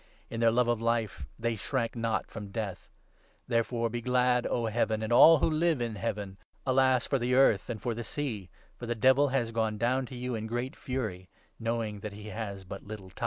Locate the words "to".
10.07-10.15